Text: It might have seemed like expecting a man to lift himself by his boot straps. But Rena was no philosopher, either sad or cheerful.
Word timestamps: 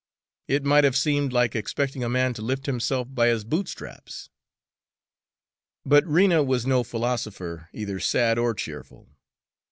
It 0.47 0.63
might 0.63 0.83
have 0.83 0.97
seemed 0.97 1.31
like 1.31 1.55
expecting 1.55 2.03
a 2.03 2.09
man 2.09 2.33
to 2.33 2.41
lift 2.41 2.65
himself 2.65 3.07
by 3.13 3.27
his 3.27 3.43
boot 3.43 3.67
straps. 3.67 4.31
But 5.85 6.03
Rena 6.07 6.41
was 6.41 6.65
no 6.65 6.81
philosopher, 6.83 7.69
either 7.71 7.99
sad 7.99 8.39
or 8.39 8.55
cheerful. 8.55 9.09